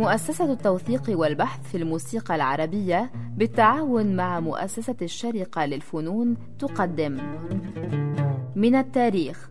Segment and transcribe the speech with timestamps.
[0.00, 7.16] مؤسسة التوثيق والبحث في الموسيقى العربية بالتعاون مع مؤسسة الشرقة للفنون تقدم.
[8.56, 9.50] من التاريخ.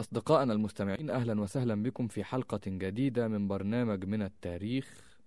[0.00, 5.18] أصدقائنا المستمعين أهلا وسهلا بكم في حلقة جديدة من برنامج من التاريخ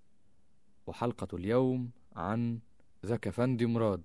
[0.87, 2.59] وحلقة اليوم عن
[3.07, 4.01] زكا فندي مراد.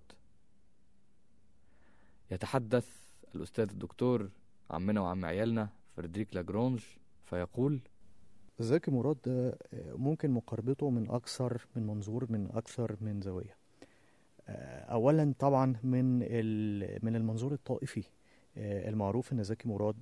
[2.31, 2.89] يتحدث
[3.35, 4.31] الأستاذ الدكتور
[4.71, 6.81] عمنا وعم عيالنا فريدريك لاجرونج
[7.25, 7.81] فيقول
[8.59, 13.57] زكي مراد ده ممكن مقاربته من أكثر من منظور من أكثر من زاوية.
[14.91, 16.19] أولا طبعا من
[17.05, 18.05] من المنظور الطائفي
[18.57, 19.97] المعروف إن زكي مراد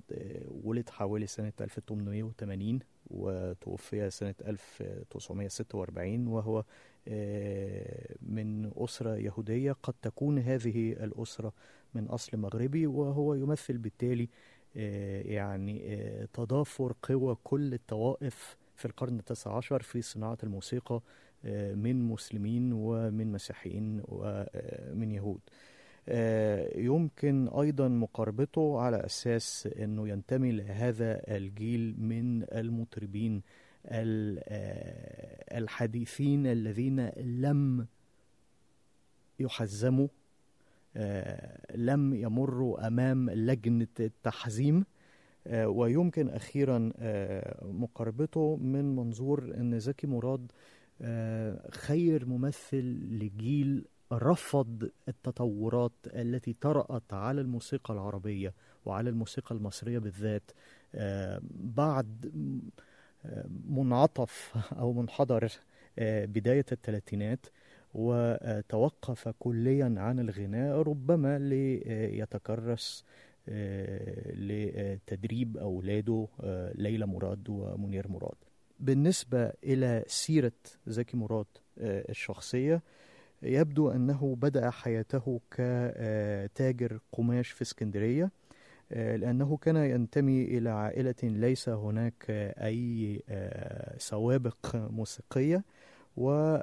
[0.63, 2.79] ولد حوالي سنة 1880
[3.13, 6.63] وتوفي سنة 1946 وهو
[8.21, 9.71] من أسرة يهودية.
[9.83, 11.53] قد تكون هذه الأسرة
[11.93, 14.29] من أصل مغربي وهو يمثل بالتالي
[15.25, 15.99] يعني
[16.33, 21.01] تضافر قوى كل الطوائف في القرن التاسع عشر في صناعة الموسيقى
[21.75, 25.41] من مسلمين ومن مسيحيين ومن يهود.
[26.75, 33.41] يمكن أيضا مقاربته على أساس أنه ينتمي لهذا الجيل من المطربين
[35.57, 37.87] الحديثين الذين لم
[39.39, 40.07] يحزموا
[41.75, 44.85] لم يمروا أمام لجنة التحزيم
[45.53, 46.91] ويمكن أخيرا
[47.61, 50.51] مقاربته من منظور أن زكي مراد
[51.71, 58.53] خير ممثل لجيل رفض التطورات التي طرأت على الموسيقى العربية
[58.85, 60.51] وعلى الموسيقى المصرية بالذات
[61.53, 62.31] بعد
[63.69, 65.51] منعطف أو منحدر
[65.97, 67.45] بداية الثلاثينات
[67.93, 73.03] وتوقف كليا عن الغناء ربما ليتكرس
[74.33, 76.27] لتدريب أولاده
[76.75, 78.35] ليلى مراد ومنير مراد.
[78.79, 80.51] بالنسبة إلى سيرة
[80.87, 81.45] زكي مراد
[81.77, 82.81] الشخصية
[83.43, 88.31] يبدو أنه بدأ حياته كتاجر قماش في اسكندرية
[88.91, 92.25] لأنه كان ينتمي إلى عائلة ليس هناك
[92.57, 93.21] أي
[93.97, 95.63] سوابق موسيقية
[96.17, 96.57] و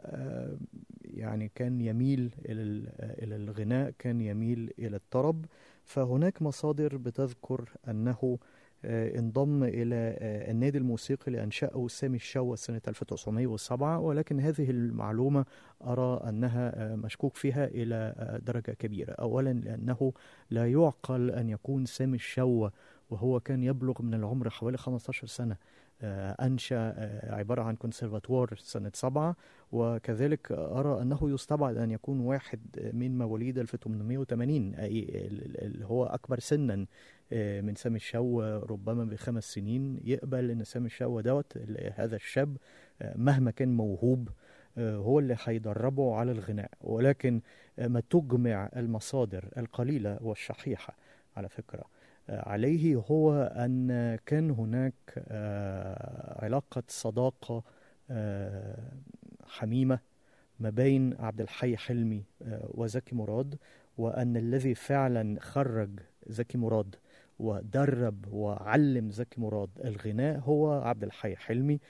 [1.05, 5.45] يعني كان يميل إلى الغناء كان يميل إلى الطرب.
[5.85, 8.39] فهناك مصادر بتذكر أنه
[8.85, 10.17] انضم إلى
[10.51, 15.45] النادي الموسيقي اللي أنشأه سامي الشوا سنة 1907 ولكن هذه المعلومة
[15.85, 18.15] أرى أنها مشكوك فيها إلى
[18.47, 19.13] درجة كبيرة.
[19.13, 20.13] أولا لأنه
[20.51, 22.69] لا يعقل أن يكون سامي الشوا
[23.11, 25.57] وهو كان يبلغ من العمر حوالي 15 سنة
[26.03, 26.95] أنشأ
[27.35, 29.37] عبارة عن كونسرفاتوار سنة سبعة
[29.73, 32.61] وكذلك أرى أنه يستبعد أن يكون واحد
[32.93, 35.07] من مواليد 1880 أي
[35.63, 36.87] اللي هو أكبر سنا
[37.33, 40.01] من سامي الشوا ربما بخمس سنين.
[40.05, 41.59] يقبل أن سامي الشوا دوت
[41.95, 42.57] هذا الشاب
[43.15, 44.29] مهما كان موهوب
[44.79, 46.71] هو اللي هيدربه على الغناء.
[46.81, 47.41] ولكن
[47.79, 50.97] ما تجمع المصادر القليلة والشحيحة.
[51.37, 51.85] على فكرة
[52.29, 54.95] عليه هو أن كان هناك
[56.43, 57.63] علاقة صداقة
[59.47, 59.99] حميمة
[60.61, 63.59] ما بين عبد الحي حلمي وزكي مراد
[63.99, 65.91] وأن الذي فعلا خرج
[66.27, 66.97] زكي مراد
[67.39, 71.81] ودرب وعلم زكي مراد الغناء هو عبد الحي حلمي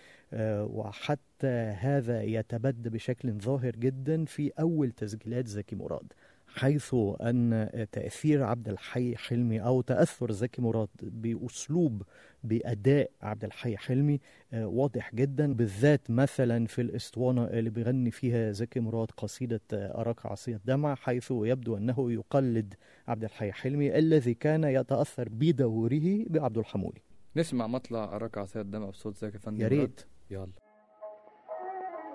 [0.43, 1.47] وحتى
[1.79, 6.13] هذا يتبدى بشكل ظاهر جدا في أول تسجيلات زكي مراد.
[6.57, 12.03] حيث أن تأثير عبد الحي حلمي أو تأثر زكي مراد بأسلوب
[12.45, 14.21] بأداء عبد الحي حلمي
[14.53, 20.95] واضح جدا بالذات مثلا في الأسطوانة اللي بيغني فيها زكي مراد قصيدة أراك عصية دمع
[20.95, 22.75] حيث يبدو أنه يقلد
[23.09, 27.03] عبد الحي حلمي الذي كان يتأثر بدوره بعبد الحمولي.
[27.37, 30.01] نسمع مطلع أراك عصية دمع بصوت زكي فندي يا ريت.
[30.31, 30.53] يلا.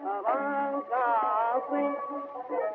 [0.06, 2.73] أراك عصية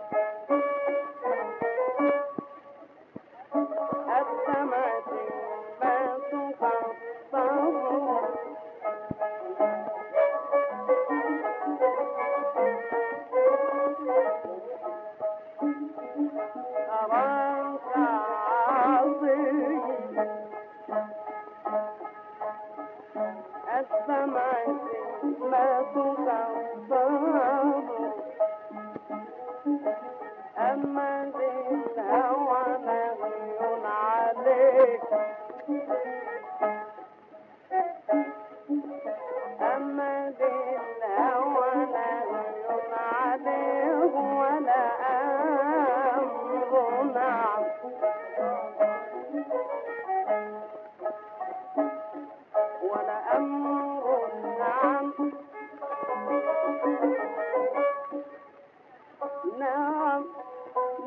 [59.68, 60.24] نعم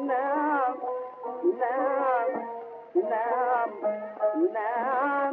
[0.01, 0.77] نعم
[1.61, 2.31] نعم
[2.95, 3.71] نعم
[4.55, 5.30] نعم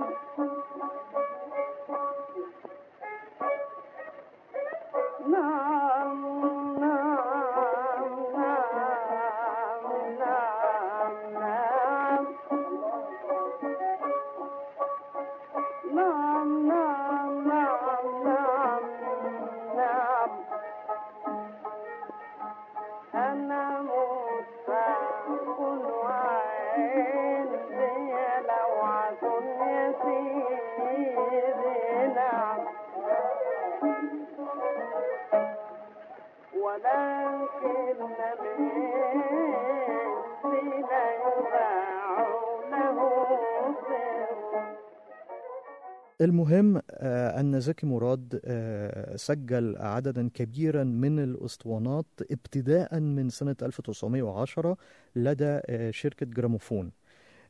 [48.19, 54.77] مراد آه، سجل عددا كبيرا من الأسطوانات ابتداء من سنة 1910
[55.17, 56.93] لدى آه، شركة جراموفون.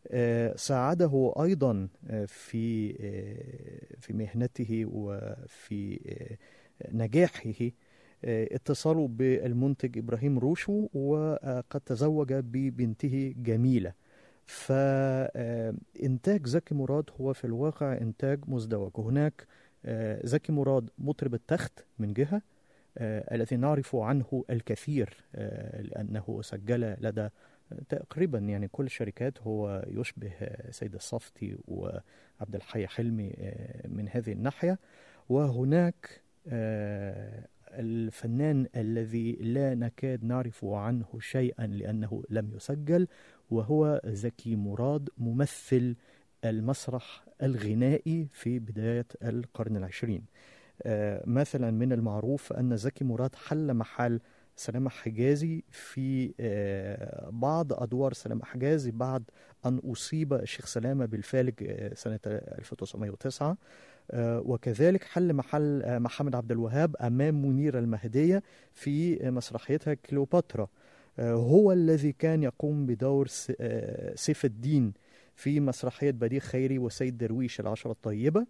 [0.08, 2.92] آه، ساعده أيضا آه، في
[4.00, 6.00] في مهنته وفي
[6.92, 7.70] نجاحه.
[8.24, 13.92] اتصاله بالمنتج إبراهيم روشو وقد تزوج ببنته جميلة.
[14.46, 15.66] فإنتاج
[16.46, 18.90] زكي مراد هو في الواقع إنتاج مزدوج.
[18.98, 19.46] هناك
[20.24, 22.42] زكي مراد مطرب التخت من جهة
[22.98, 27.28] آه، الذي نعرف عنه الكثير آه، لأنه سجل لدى
[27.88, 29.42] تقريبا يعني كل الشركات.
[29.42, 34.78] هو يشبه آه، سيد الصفتي وعبد الحي حلمي آه، من هذه الناحية.
[35.28, 43.08] وهناك آه، الفنان الذي لا نكاد نعرف عنه شيئا لأنه لم يسجل
[43.50, 45.96] وهو زكي مراد ممثل
[46.44, 50.22] المسرح الغنائي في بداية القرن العشرين.
[50.82, 54.20] آه، مثلا من المعروف أن زكي مراد حل محل
[54.58, 59.22] سلامة حجازي في آه، بعض أدوار سلامة حجازي بعد
[59.66, 63.56] أن أصيب الشيخ سلامة بالفالج آه، سنة 1909
[64.10, 68.42] آه، وكذلك حل محل محمد عبد الوهاب أمام منيرة المهدية
[68.74, 70.68] في مسرحيتها كليوباترا.
[71.20, 73.26] هو الذي كان يقوم بدور
[74.14, 74.92] سيف الدين
[75.38, 78.46] في مسرحية بديع خيري وسيد درويش العشرة الطيبة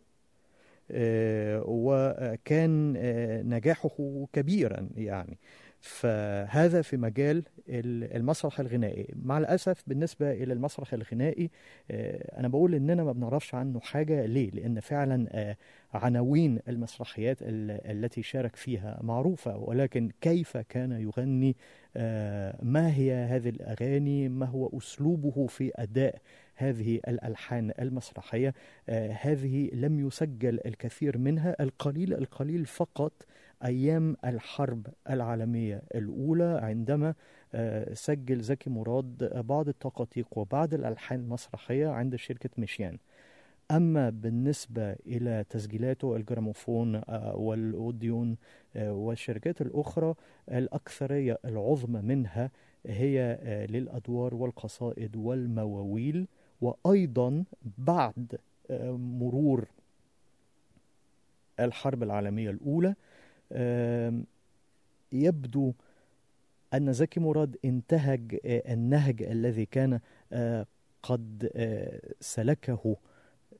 [0.91, 5.39] آه، وكان آه، نجاحه كبيرا يعني.
[5.81, 7.37] فهذا في مجال
[7.69, 9.07] ال- المسرح الغنائي.
[9.23, 11.51] مع الأسف بالنسبة إلى المسرح الغنائي
[11.91, 14.27] آه، أنا بقول إننا ما بنعرفش عنه حاجة.
[14.27, 15.57] ليه؟ لأن فعلا
[15.95, 19.57] عناوين المسرحيات ال- التي شارك فيها معروفة.
[19.57, 21.57] ولكن كيف كان يغني؟
[22.63, 26.19] ما هي هذه الأغاني؟ ما هو أسلوبه في أداء
[26.59, 28.55] هذه الألحان المسرحية.
[28.89, 33.13] آه، هذه لم يسجل الكثير منها القليل القليل فقط
[33.65, 37.15] أيام الحرب العالمية الأولى عندما
[37.55, 42.99] آه، سجل زكي مراد بعض التقاطيق وبعض الألحان المسرحية عند شركة ميشيان.
[43.71, 48.37] أما بالنسبة إلى تسجيلاته الجراموفون آه، والأوديون
[48.77, 50.15] والشركات الأخرى
[50.51, 52.51] الأكثرية العظمى منها
[52.87, 53.39] هي
[53.71, 56.27] للأدوار والقصائد والمواويل.
[56.61, 57.45] وأيضا
[57.79, 58.39] بعد
[58.71, 59.65] آه، مرور
[61.61, 62.95] الحرب العالمية الأولى
[63.53, 64.25] آم،
[65.13, 65.73] يبدو
[66.75, 70.01] أن زكي مراد انتهج آه، النهج الذي كان
[70.33, 70.67] آه،
[71.03, 72.97] قد آه، سلكه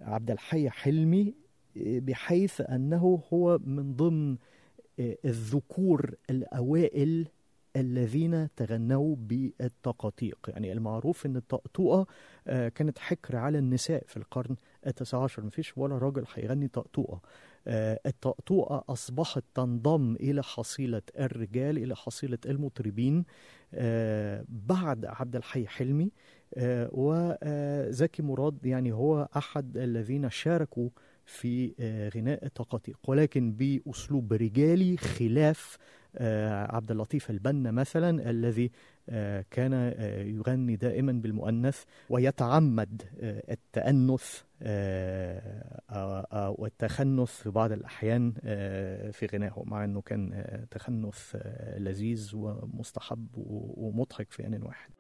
[0.01, 1.35] عبد الحي حلمي
[1.77, 4.37] آه، بحيث أنه هو من ضمن
[5.01, 7.27] آه، الذكور الأوائل
[7.77, 12.07] الذين تغنوا بالتقاطيق يعني المعروف إن الطقطوقه
[12.47, 14.57] آه، كانت حكر على النساء في القرن
[14.87, 15.45] التاسع عشر.
[15.45, 17.21] مفيش ولا راجل هيغني طقطوقه
[17.67, 23.25] آه، الطقطوقه أصبحت تنضم إلى حصيلة الرجال إلى حصيلة المطربين
[23.75, 26.11] آه، بعد عبد الحي حلمي
[26.93, 30.89] وزكي مراد يعني هو أحد الذين شاركوا
[31.25, 31.73] في
[32.17, 35.79] غناء التقاطيق ولكن بأسلوب رجالي خلاف
[36.75, 38.71] عبد اللطيف البنا مثلا الذي
[39.11, 47.73] آه، كان آه، يغني دائما بالمؤنث ويتعمد آه، التأنث آه، آه، آه، والتخنث في بعض
[47.73, 53.27] الأحيان آه، في غنائه مع أنه كان آه، تخنث آه، لذيذ ومستحب
[53.77, 54.91] ومضحك في آن واحد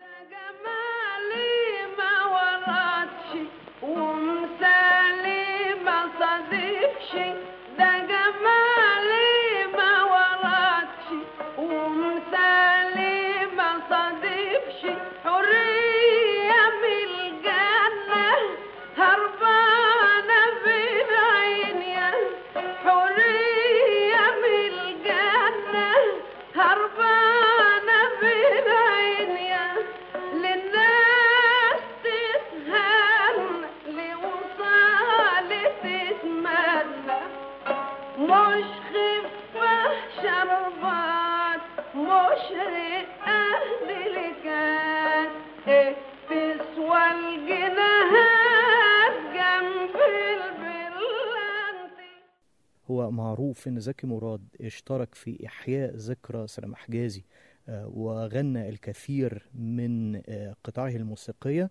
[52.90, 57.24] هو معروف إن زكي مراد اشترك في إحياء ذكرى سلام حجازي
[57.68, 61.70] آه، وغنى الكثير من آه، قطعه الموسيقية.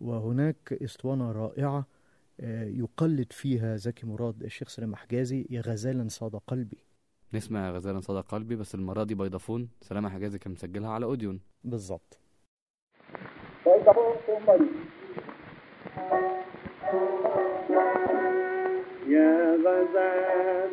[0.00, 1.86] وهناك أسطوانة رائعة
[2.40, 6.78] آه، يقلد فيها زكي مراد الشيخ سلام حجازي يا غزالا صاد قلبي.
[7.34, 11.40] نسمع غزالا صدى قلبي بس المرة دي بيضافون سلامة حجازي كان مسجلها على أوديون.
[11.64, 12.18] بالظبط
[13.66, 13.86] يا
[19.06, 20.65] Yavada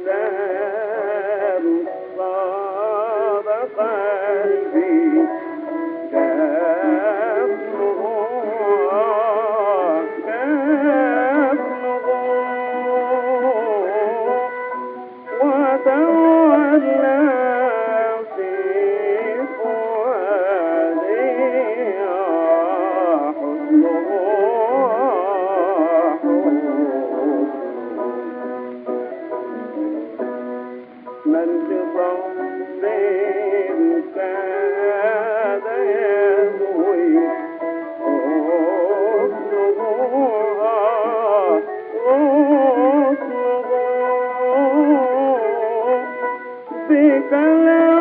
[46.93, 47.92] से कला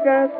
[0.00, 0.30] عليك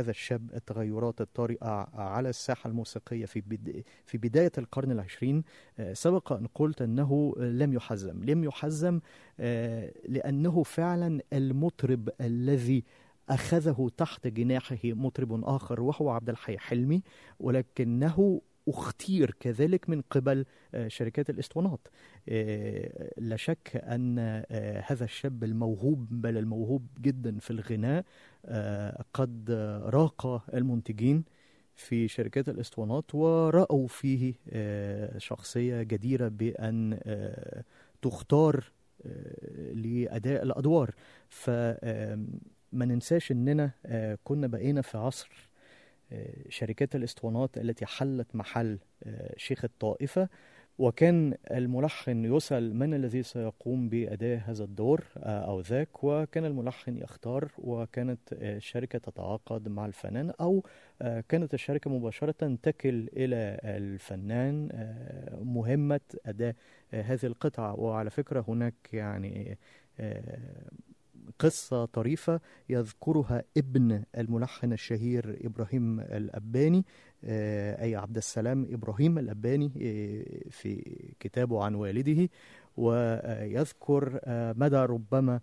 [0.00, 3.42] هذا الشاب التغيرات الطارئة على الساحة الموسيقية في
[4.06, 5.42] في بداية القرن العشرين
[5.78, 9.00] آه، سبق أن قلت أنه لم يحزم لم يحزم
[9.40, 12.84] آه، لأنه فعلا المطرب الذي
[13.28, 17.02] أخذه تحت جناحه مطرب آخر وهو عبد الحي حلمي
[17.40, 21.88] ولكنه أختير كذلك من قبل آه، شركات الإسطوانات.
[22.28, 28.04] آه، لا شك أن آه، هذا الشاب الموهوب بل الموهوب جدا في الغناء
[29.14, 29.50] قد
[29.84, 31.24] راق المنتجين
[31.74, 34.34] في شركات الإسطوانات ورأوا فيه
[35.18, 36.98] شخصية جديرة بأن
[38.02, 38.72] تختار
[39.74, 40.94] لأداء الأدوار.
[41.28, 45.49] فما ننساش أننا آه، كنا بقينا في عصر
[46.48, 50.28] شركات الإسطوانات التي حلت محل آه، شيخ الطائفة
[50.78, 57.52] وكان الملحن يسأل من الذي سيقوم بأداء هذا الدور آه، أو ذاك وكان الملحن يختار
[57.58, 60.64] وكانت آه، الشركة تتعاقد مع الفنان أو
[61.02, 66.54] آه، كانت الشركة مباشرة تكل إلى الفنان آه، مهمة أداء
[66.94, 67.80] آه، هذه القطعة.
[67.80, 69.58] وعلى فكرة هناك يعني
[70.00, 70.70] آه،
[71.38, 76.84] قصة طريفة يذكرها ابن الملحن الشهير إبراهيم الأباني
[77.24, 82.28] آه، أي عبد السلام إبراهيم الأباني آه، في كتابه عن والده
[82.76, 85.40] ويذكر آه، مدى ربما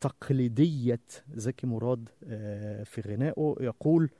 [0.00, 1.00] تقليدية
[1.34, 2.08] زكي مراد
[2.84, 3.56] في غنائه.
[3.60, 4.10] يقول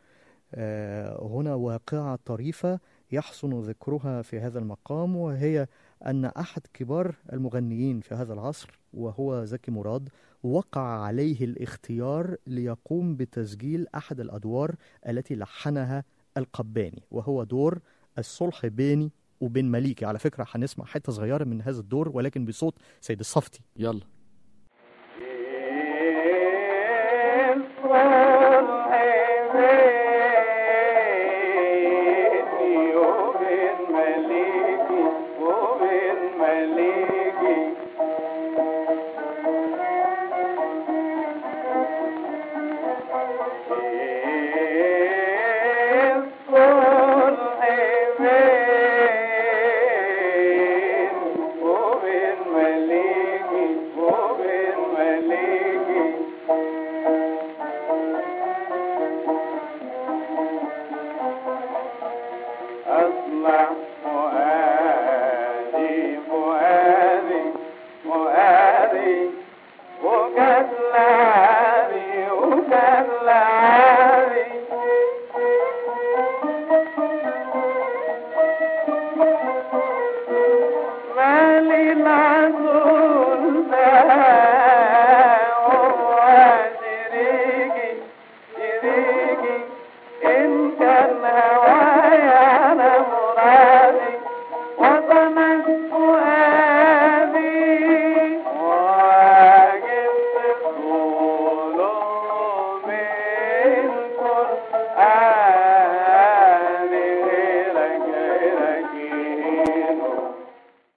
[1.21, 2.81] هنا واقعة طريفة
[3.13, 5.67] يحسن ذكرها في هذا المقام وهي
[6.07, 10.09] أن أحد كبار المغنيين في هذا العصر وهو زكي مراد
[10.45, 14.75] وقع عليه الاختيار ليقوم بتسجيل أحد الأدوار
[15.09, 16.05] التي لحنها
[16.37, 17.79] القباني وهو دور
[18.19, 20.05] الصلح بيني وبين مليكي.
[20.05, 23.61] على فكرة هنسمع حتة صغيرة من هذا الدور ولكن بصوت سيد الصفتي.
[23.77, 24.01] يلا.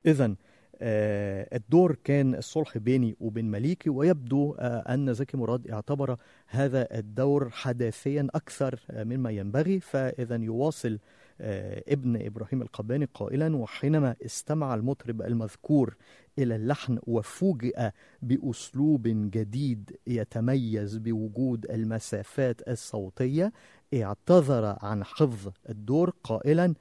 [0.08, 0.36] إذا
[0.82, 6.18] آه الدور كان الصلح بيني وبين مليكي ويبدو آه، أن زكي مراد اعتبر
[6.48, 9.80] هذا الدور حداثيا أكثر آه، مما ينبغي.
[9.80, 11.00] فإذا يواصل
[11.42, 15.96] ابن إبراهيم القباني قائلا وحينما استمع المطرب المذكور
[16.40, 17.90] إلى اللحن وفوجئ
[18.22, 23.54] بأسلوب جديد يتميز بوجود المسافات الصوتية
[23.94, 26.74] اعتذر عن حفظ الدور قائلا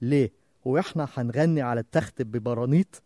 [0.00, 3.02] ليه؟ هو إحنا هنغني على التخت ببرانيط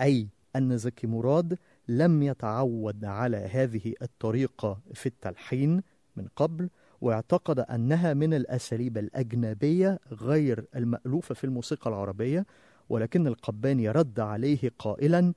[0.00, 5.82] أي أن زكي مراد لم يتعود على هذه الطريقة في التلحين
[6.16, 6.68] من قبل
[7.00, 12.46] واعتقد أنها من الأساليب الأجنبية غير المألوفة في الموسيقى العربية
[12.88, 15.32] ولكن القباني رد عليه قائلا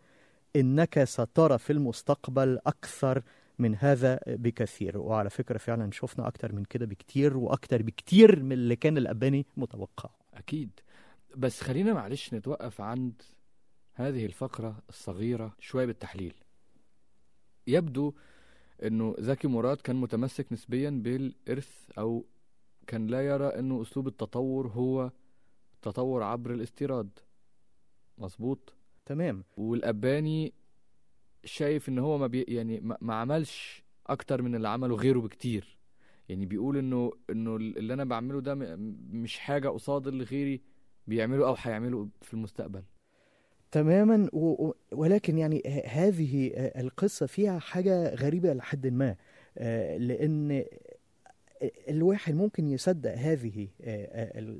[0.56, 3.22] إنك سترى في المستقبل أكثر
[3.60, 4.98] من هذا بكثير.
[4.98, 10.10] وعلى فكرة فعلا شفنا أكتر من كده بكتير وأكتر بكتير من اللي كان الأباني متوقع.
[10.34, 10.70] أكيد.
[11.38, 13.22] بس خلينا معلش نتوقف عند
[13.94, 16.34] هذه الفقرة الصغيرة شوية بالتحليل.
[17.68, 18.14] يبدو
[18.84, 22.26] أنه زكي مراد كان متمسك نسبيا بالإرث أو
[22.88, 25.12] كان لا يرى أنه أسلوب التطور هو
[25.82, 27.10] تطور عبر الاستيراد.
[28.18, 28.74] مظبوط؟
[29.06, 29.44] تمام.
[29.58, 30.54] والأباني
[31.46, 35.78] شايف إن هو ما بي يعني ما ما عملش أكتر من اللي عمله غيره بكتير.
[36.30, 38.56] يعني بيقول انه إنه اللي أنا بعمله ده
[39.12, 40.62] مش حاجة قصاد اللي غيري.
[41.10, 42.84] بيعمله أو هيعمله في المستقبل.
[43.72, 44.30] تماما
[44.92, 49.16] ولكن يعني هذه القصة فيها حاجة غريبة لحد ما
[49.58, 50.66] آه، لأن
[51.90, 54.56] الواحد ممكن يصدق هذه آه، آه،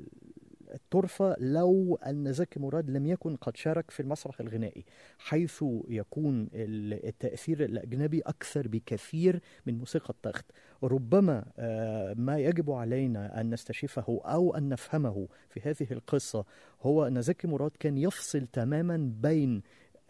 [0.74, 4.84] الطرفة لو أن زكي مراد لم يكن قد شارك في المسرح الغنائي
[5.18, 10.44] حيث يكون ال- التأثير الأجنبي أكثر بكثير من موسيقى التخت.
[10.82, 16.44] ربما آه، ما يجب علينا أن نستشفه أو أن نفهمه في هذه القصة
[16.82, 19.62] هو أن زكي مراد كان يفصل تماما بين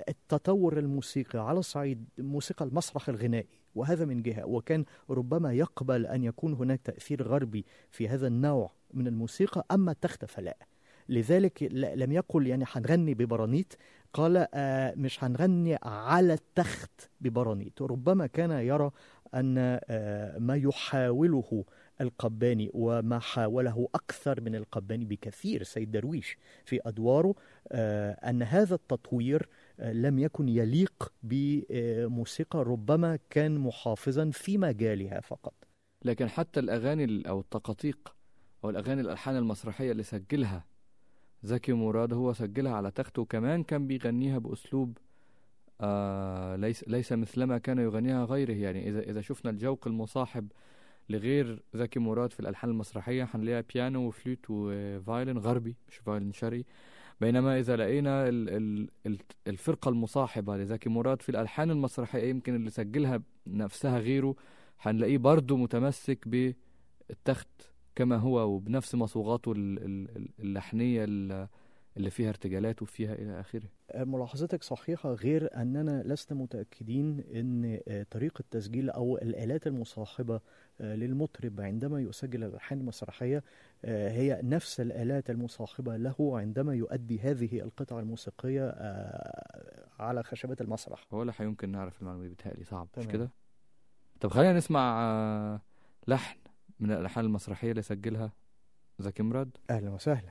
[0.08, 6.52] التطور الموسيقي على صعيد موسيقى المسرح الغنائي وهذا من جهة وكان ربما يقبل أن يكون
[6.54, 8.72] هناك تأثير غربي في هذا النوع.
[8.94, 10.56] من الموسيقى أما التخت فلا.
[11.08, 13.74] لذلك لم يقل يعني هنغني ببرانيت
[14.12, 17.82] قال آه مش هنغني على التخت ببرانيت.
[17.82, 18.90] ربما كان يرى
[19.34, 19.54] أن
[19.88, 21.64] آه ما يحاوله
[22.00, 27.34] القباني وما حاوله أكثر من القباني بكثير سيد درويش في أدواره
[27.72, 29.48] آه أن هذا التطوير
[29.78, 35.54] لم يكن يليق بموسيقى ربما كان محافظا في مجالها فقط.
[36.04, 38.14] لكن حتى الأغاني ال- أو التقاطيق
[38.64, 40.64] أو الاغاني الألحان المسرحية اللي سجلها
[41.42, 44.98] زكي مراد هو سجلها على تخته وكمان كان بيغنيها بأسلوب
[45.80, 48.52] آه ليس ليس مثلما كان يغنيها غيره.
[48.52, 50.52] يعني اذا إذا شفنا الجوق المصاحب
[51.08, 56.64] لغير زكي مراد في الألحان المسرحية هنلاقيها بيانو وفلوت وفايلن غربي مش فايلن شرقي.
[57.20, 62.70] بينما إذا لقينا ال ال ال الفرقة المصاحبة لزكي مراد في الألحان المسرحية يمكن اللي
[62.70, 64.34] سجلها نفسها غيره
[64.80, 71.48] هنلاقيه برضه متمسك بالتخت كما هو وبنفس مصوغاته ال- ال- ال- اللحنية ال-
[71.96, 73.68] اللي فيها ارتجالات وفيها إلى آخره.
[73.96, 80.40] ملاحظتك صحيحة غير أننا لسنا متأكدين أن آه، طريقة تسجيل أو الآلات المصاحبة
[80.80, 83.42] آه، للمطرب عندما يسجل الألحان المسرحية
[83.84, 91.04] آه، هي نفس الآلات المصاحبة له عندما يؤدي هذه القطعة الموسيقية آه، على خشبات المسرح.
[91.14, 93.06] ولا هيمكن نعرف المعلومة دي بتهيألي صعب مش.
[93.06, 93.30] كده؟
[94.20, 95.60] طب خلينا نسمع آه،
[96.08, 96.38] لحن
[96.80, 98.32] من الألحان المسرحية اللي سجلها
[98.98, 100.30] زكي مراد؟ أهلا وسهلا.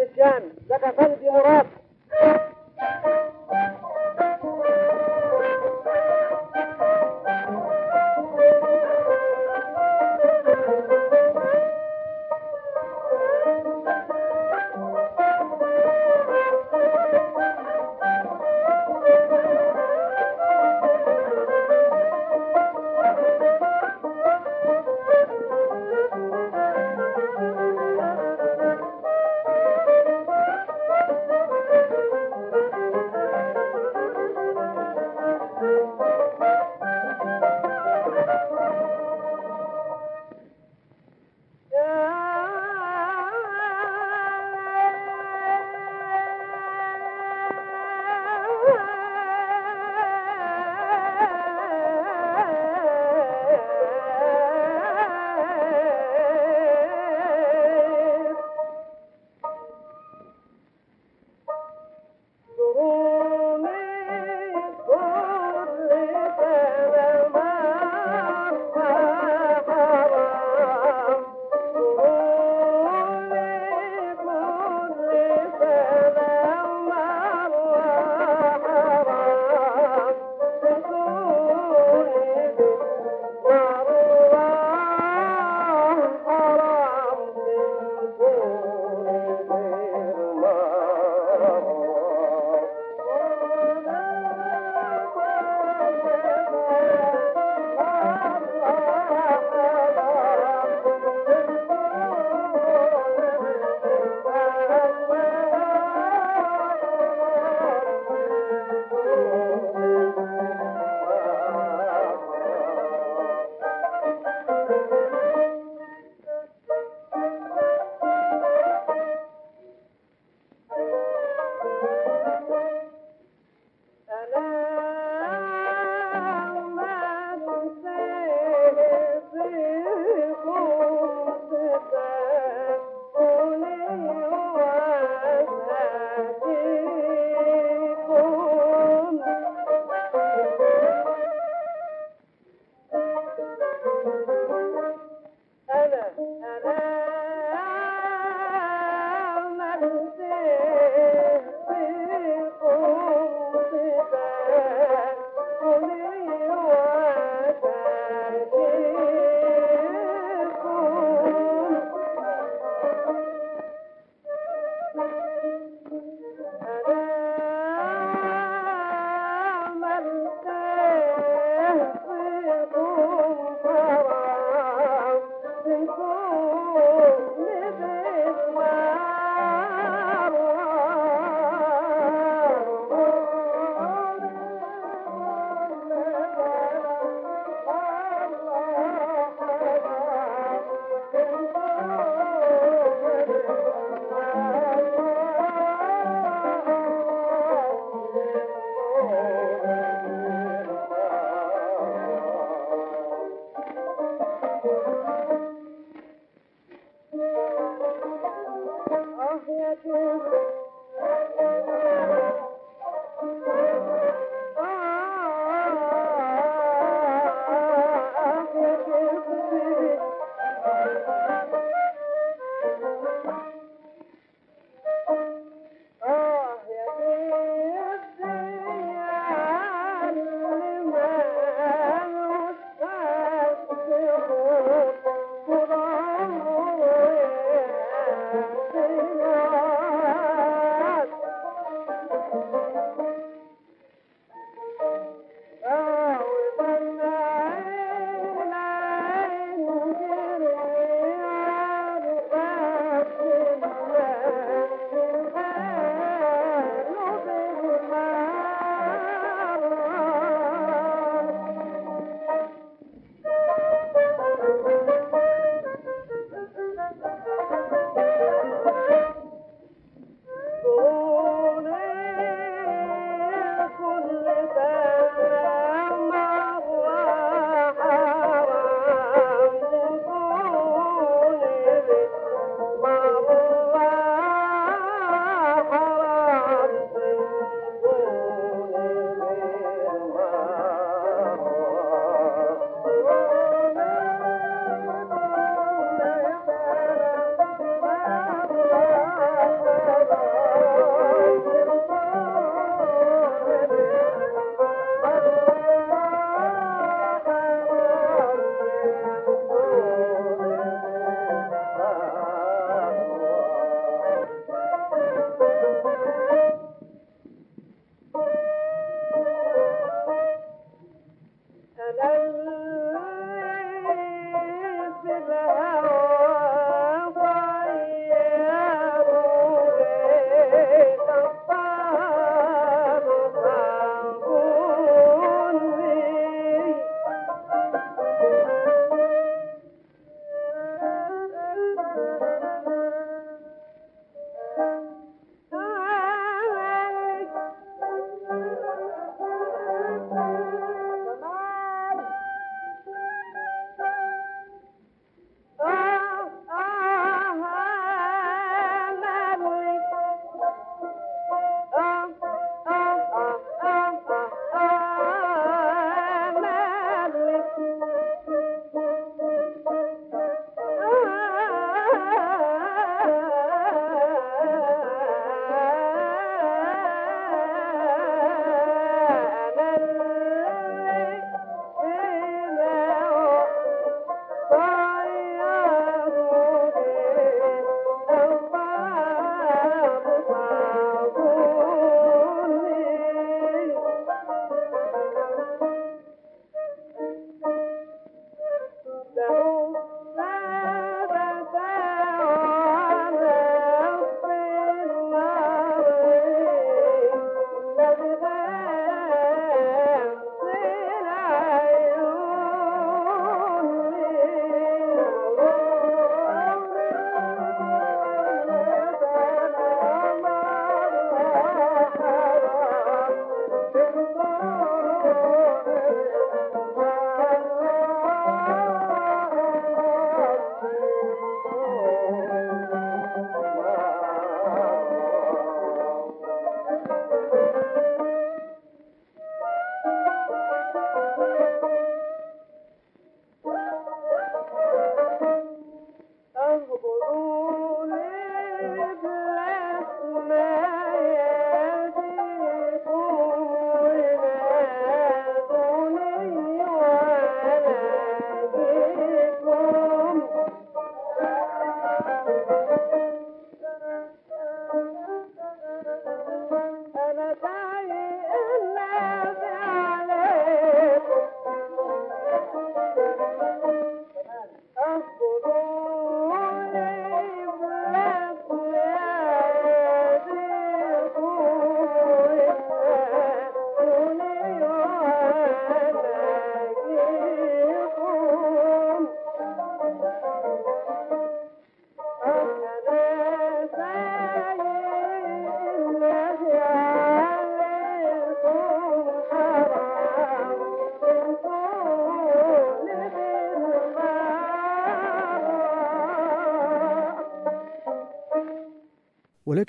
[0.00, 0.52] مجان
[0.98, 1.66] فندي مراد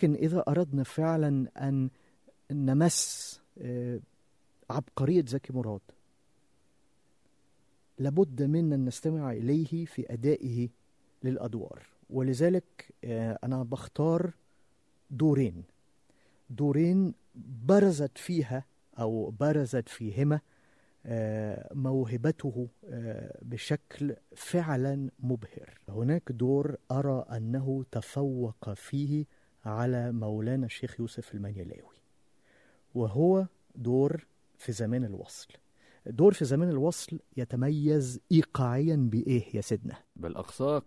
[0.03, 1.89] ولكن إذا أردنا فعلا أن
[2.51, 3.99] نمس آه،
[4.69, 5.81] عبقرية زكي مراد
[7.99, 10.69] لابد منا أن نستمع إليه في أدائه
[11.23, 11.87] للأدوار.
[12.09, 14.33] ولذلك آه، أنا بختار
[15.09, 15.63] دورين.
[16.49, 17.13] دورين
[17.65, 18.65] برزت فيها
[18.99, 20.39] أو برزت فيهما
[21.05, 22.67] آه، موهبته
[23.41, 25.79] بشكل فعلا مبهر.
[25.89, 29.25] هناك دور أرى أنه تفوق فيه
[29.65, 31.95] على مولانا الشيخ يوسف المنيلاوي.
[32.95, 33.45] وهو
[33.75, 34.25] دور
[34.57, 35.47] في زمان الوصل.
[36.05, 40.83] دور في زمان الوصل يتميز إيقاعيا بإيه يا سيدنا؟ بالأقصاك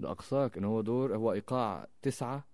[0.00, 2.44] الأقصاك إن هو دور هو إيقاع تسعة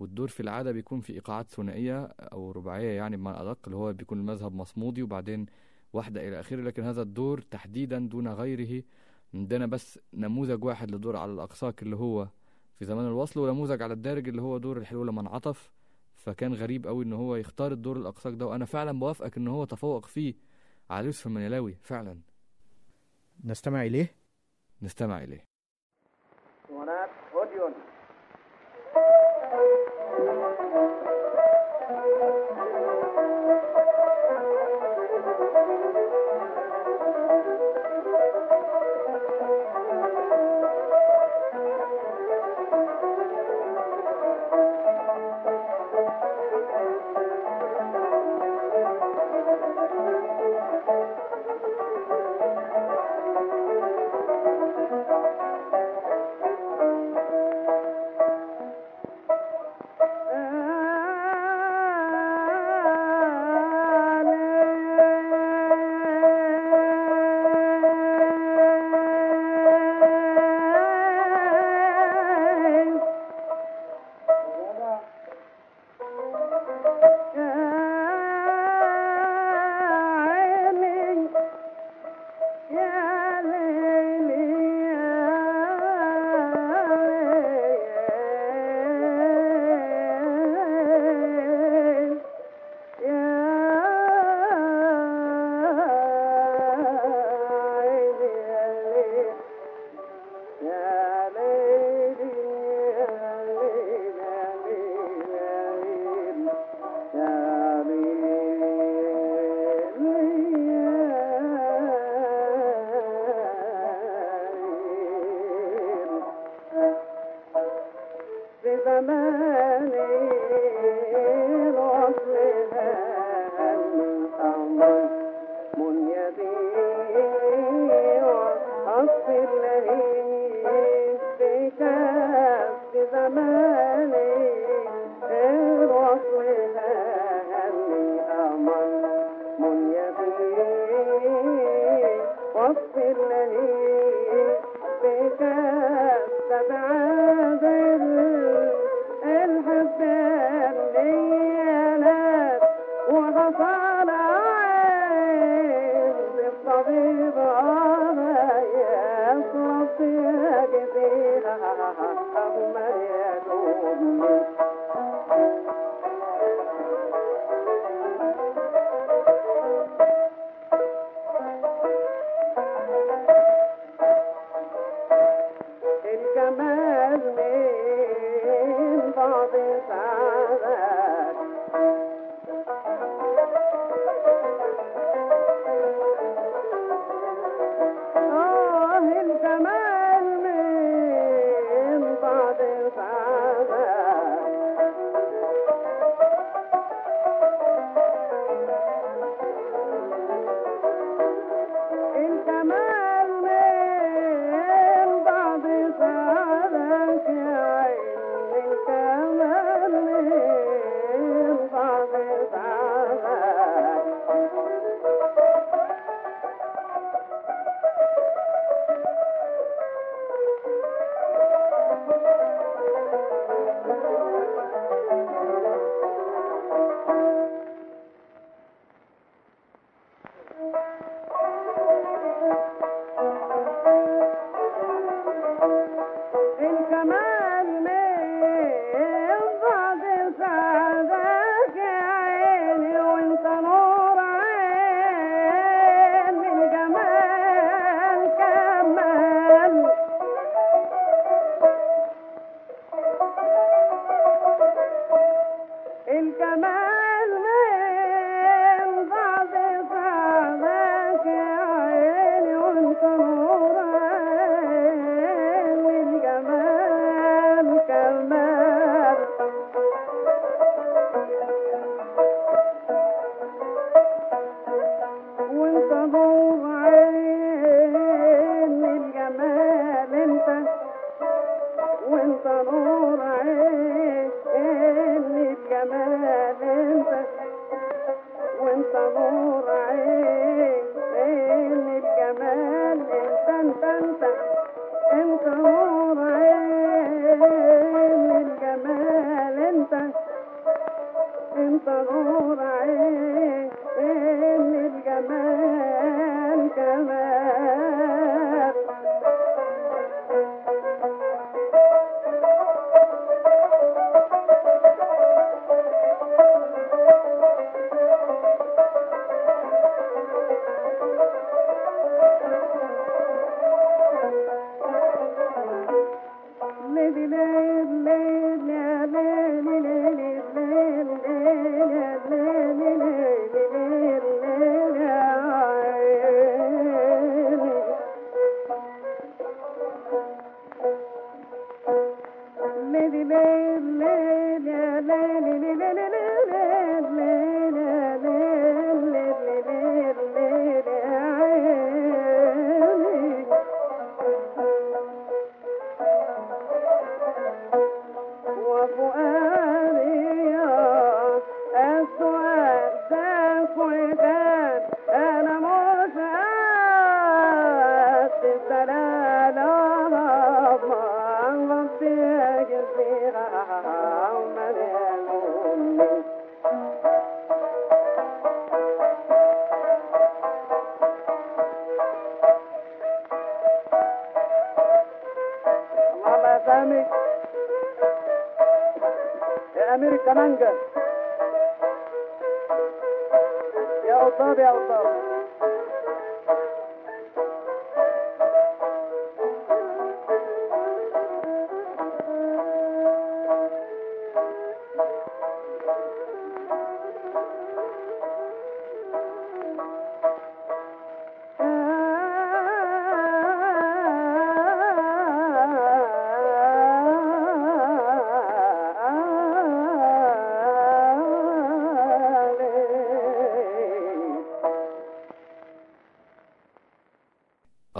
[0.00, 4.18] والدور في العادة بيكون في إيقاعات ثنائية أو رباعية يعني بمعنى أدق اللي هو بيكون
[4.18, 5.46] المذهب مصمودي وبعدين
[5.92, 6.62] واحدة إلى آخره.
[6.62, 8.82] لكن هذا الدور تحديدا دون غيره
[9.34, 12.28] عندنا بس نموذج واحد لدور على الأقصاك اللي هو
[12.78, 15.72] في زمان الوصل ونموذج على الدارج اللي هو دور الحلو لما انعطف.
[16.16, 20.06] فكان غريب قوي إن هو يختار الدور الأقصاك ده وأنا فعلا بوافقك إن هو تفوق
[20.06, 20.34] فيه
[20.90, 22.20] على يوسف المنيلاوي فعلا.
[23.44, 24.14] نستمع إليه؟
[24.82, 25.24] نستمع
[27.34, 27.74] أوديون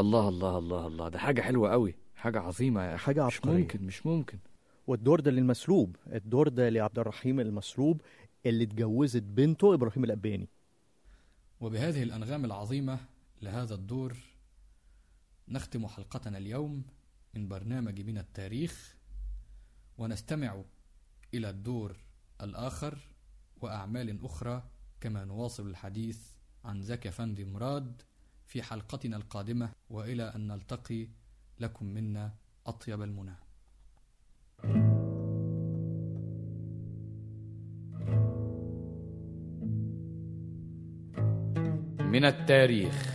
[0.05, 1.09] الله الله الله الله.
[1.09, 3.63] ده حاجة حلوة قوي حاجة عظيمة يا أخي حاجة مش عبقرية.
[3.63, 4.39] ممكن مش ممكن.
[4.87, 8.01] والدور ده للمسلوب الدور ده لعبد الرحيم المسلوب
[8.47, 10.49] اللي اتجوزت بنته إبراهيم الأباني.
[11.61, 12.99] وبهذه الأنغام العظيمة
[13.43, 14.17] لهذا الدور
[15.49, 16.83] نختم حلقتنا اليوم
[17.35, 18.97] من برنامج من التاريخ
[19.99, 20.63] ونستمع
[21.35, 21.97] إلى الدور
[22.41, 22.99] الآخر
[23.61, 24.63] وأعمال أخرى
[25.01, 26.19] كما نواصل الحديث
[26.65, 28.03] عن زكي فندي مراد.
[28.47, 31.09] في حلقتنا القادمة وإلى أن نلتقي
[31.61, 32.35] لكم منا
[32.67, 33.37] أطيب المنى.
[42.01, 43.15] من التاريخ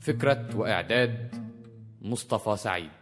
[0.00, 1.34] فكرة وإعداد
[2.02, 3.01] مصطفى سعيد.